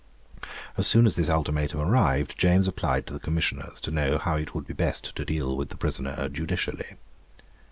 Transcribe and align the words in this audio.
As 0.77 0.87
soon 0.87 1.05
as 1.05 1.13
this 1.13 1.29
ultimatum 1.29 1.79
arrived, 1.79 2.33
James 2.35 2.67
applied 2.67 3.05
to 3.05 3.13
the 3.13 3.19
Commissioners 3.19 3.79
to 3.81 3.91
know 3.91 4.17
how 4.17 4.35
it 4.35 4.55
would 4.55 4.65
be 4.65 4.73
best 4.73 5.15
to 5.15 5.23
deal 5.23 5.55
with 5.55 5.69
the 5.69 5.77
prisoner 5.77 6.27
judicially. 6.27 6.95